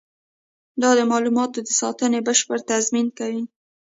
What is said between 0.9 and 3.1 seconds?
د معلوماتو د ساتنې بشپړ تضمین